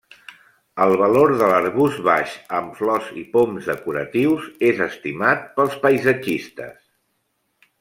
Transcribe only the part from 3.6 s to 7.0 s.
decoratius és estimat pels paisatgistes.